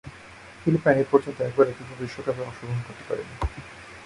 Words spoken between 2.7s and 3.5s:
করতে পারেনি।